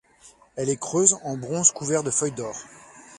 [0.55, 2.55] Elle est creuse en bronze couvert de feuilles d'or.